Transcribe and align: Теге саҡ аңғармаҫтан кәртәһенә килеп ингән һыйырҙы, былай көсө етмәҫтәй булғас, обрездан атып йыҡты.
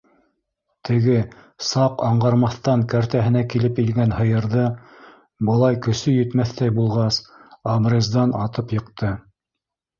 Теге 0.87 1.17
саҡ 1.71 2.01
аңғармаҫтан 2.07 2.85
кәртәһенә 2.95 3.45
килеп 3.55 3.83
ингән 3.85 4.17
һыйырҙы, 4.21 4.65
былай 5.51 5.79
көсө 5.89 6.17
етмәҫтәй 6.17 6.77
булғас, 6.81 7.23
обрездан 7.79 8.39
атып 8.45 8.79
йыҡты. 8.81 9.17